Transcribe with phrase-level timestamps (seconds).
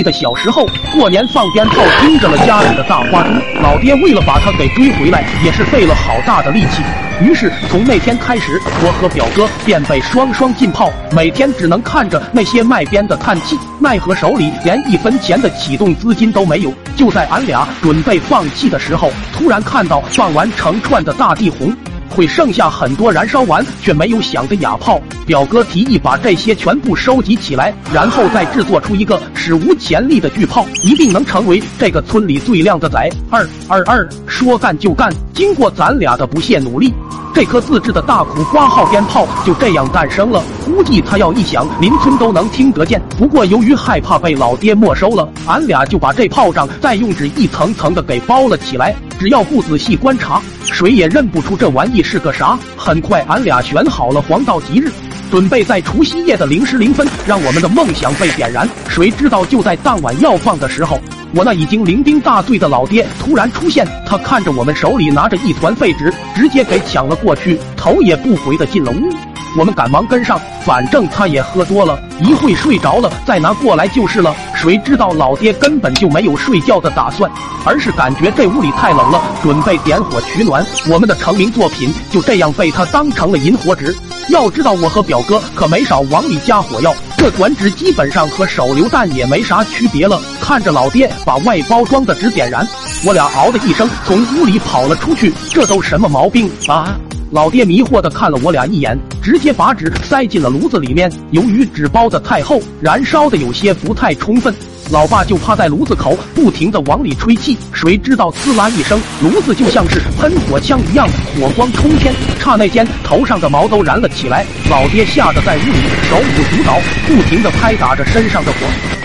[0.00, 3.28] 记得小时候过年放鞭炮，惊着了家里的大花猪。
[3.60, 6.82] 老爹为了把它给追回来，也是费了好大的力气。
[7.20, 16.72] 于是从那天开始，我和表哥便被双双禁炮，每天只能看着那些卖鞭的叹气，奈何手里连一分钱的启动资金都没有。
[16.96, 21.76] 就在俺俩准备放弃的时候，突然看到放完成串的大地红。
[22.10, 25.00] 会剩下很多燃烧完却没有响的哑炮。
[25.26, 33.08] 表哥提议把这些全部收集起来，然后再制作出一个史无前例的巨炮，一定能成为这个村里最靓的仔。
[33.30, 35.10] 二二二，说干就干！
[35.32, 36.92] 经过咱俩的不懈努力，
[37.32, 40.42] 这颗自制的大苦瓜号鞭炮就这样诞生了。
[40.64, 43.00] 估计它要一响，邻村都能听得见。
[43.18, 48.94] 不过由于害怕被老爹没收了，俺俩就把这炮仗再用纸一层层的给包了起来。
[49.18, 52.58] 只要不仔细观察，谁也认不出这玩意是个啥。
[52.76, 54.90] 很快，俺俩选好了黄道吉日，
[55.30, 58.68] 准备在除夕夜的零时零分让我们的梦想被点燃。
[58.88, 60.98] 谁知道就在当晚要放的时候，
[61.32, 63.86] 我那已经酩酊大醉的老爹突然出现。
[64.06, 69.10] 他看着我们手里拿着一团废纸，直接给抢了过去，头也不回的进了屋。
[69.56, 74.34] 我们赶忙跟上，反正他也喝多了，一会睡着了再拿过来就是了。
[74.54, 77.28] 谁知道老爹根本就没有睡觉的打算，
[77.64, 80.64] 而是感觉这屋里太冷了，准备点火取暖。
[80.88, 83.96] 我们的成名作品就这样被他当成了引火纸。
[84.28, 90.18] 要知道我和表哥可没少往里加火药，这短纸基本上和手榴弹也没啥区别了。
[90.40, 92.66] 看着老爹把外包装的纸点燃，
[93.04, 95.30] 我俩嗷的一声从屋里跑了出去。
[95.50, 96.98] 这都什么毛病啊！
[97.30, 101.08] 老爹迷惑的看了我俩一眼，直接把纸塞进了炉子里面。
[101.30, 104.52] 由于纸包的太厚，燃烧的有些不太充分，
[104.90, 107.56] 老爸就趴在炉子口不停的往里吹气。
[107.72, 111.08] 谁知道滋啦一声，炉子就像是喷火枪一样，
[111.38, 114.44] 火光冲天，刹那间头上的毛都燃了起来。
[114.68, 118.58] 老爹吓得在屋里手舞足蹈，不停的拍打着身上的火。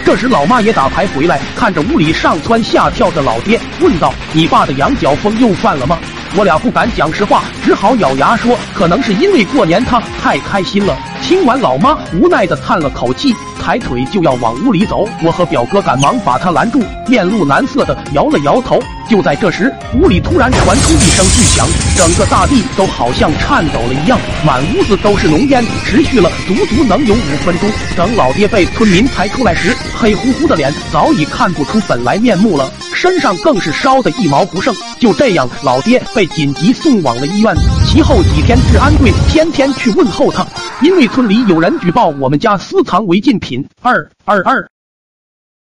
[0.04, 6.00] 这时老妈也打牌回来，看着屋里上蹿下跳的老爹，问道：“你爸的羊角风又犯了吗？”
[6.38, 15.08] 我俩不敢讲实话，只好咬牙说：“可能是因为过年他太开心了。”听完，老妈无奈的叹了口气，抬腿就要往屋里走。
[15.24, 18.80] 我和表哥赶忙把他拦住，面露难色的摇了摇头。
[19.10, 21.66] 就在这时，屋里突然传出一声巨响，
[21.96, 27.70] 整个大地都好像颤抖了一样，满屋子都是浓烟，持续了足足能有五分钟。
[27.96, 32.70] 等老爹被村民抬出来时，黑乎乎的脸早已看不出本来面目了。
[33.06, 37.56] 身上更是烧得一毛不剩，就这样，老爹被紧急送往了医院。
[37.86, 40.44] 其后几天，治安队天天去问候他，
[40.82, 43.64] 因为村里有人举报我们家私藏违禁品。
[43.80, 44.68] 二二二，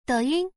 [0.04, 0.50] 抖音。